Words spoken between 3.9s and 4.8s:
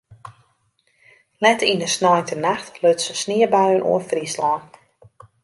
Fryslân.